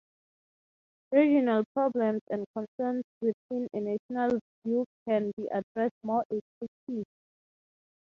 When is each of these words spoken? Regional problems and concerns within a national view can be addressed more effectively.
Regional 1.11 1.63
problems 1.75 2.21
and 2.31 2.43
concerns 2.57 3.03
within 3.21 3.67
a 3.73 3.79
national 4.09 4.39
view 4.65 4.83
can 5.07 5.31
be 5.37 5.47
addressed 5.53 5.93
more 6.03 6.25
effectively. 6.31 7.03